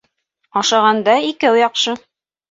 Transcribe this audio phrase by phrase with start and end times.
[0.61, 1.95] Ашағанда икәү яҡшы